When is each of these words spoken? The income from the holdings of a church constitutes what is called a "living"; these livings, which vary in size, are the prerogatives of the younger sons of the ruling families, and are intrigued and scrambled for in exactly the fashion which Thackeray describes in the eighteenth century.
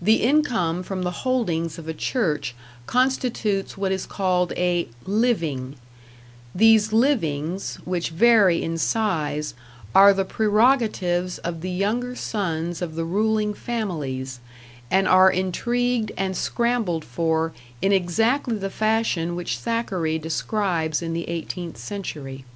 The 0.00 0.22
income 0.22 0.82
from 0.82 1.02
the 1.02 1.10
holdings 1.10 1.78
of 1.78 1.86
a 1.88 1.92
church 1.92 2.54
constitutes 2.86 3.76
what 3.76 3.92
is 3.92 4.06
called 4.06 4.54
a 4.56 4.88
"living"; 5.04 5.76
these 6.54 6.90
livings, 6.90 7.74
which 7.84 8.08
vary 8.08 8.62
in 8.62 8.78
size, 8.78 9.52
are 9.94 10.14
the 10.14 10.24
prerogatives 10.24 11.36
of 11.40 11.60
the 11.60 11.68
younger 11.70 12.16
sons 12.16 12.80
of 12.80 12.94
the 12.94 13.04
ruling 13.04 13.52
families, 13.52 14.40
and 14.90 15.06
are 15.06 15.30
intrigued 15.30 16.12
and 16.16 16.34
scrambled 16.34 17.04
for 17.04 17.52
in 17.82 17.92
exactly 17.92 18.56
the 18.56 18.70
fashion 18.70 19.36
which 19.36 19.58
Thackeray 19.58 20.18
describes 20.18 21.02
in 21.02 21.12
the 21.12 21.28
eighteenth 21.28 21.76
century. 21.76 22.46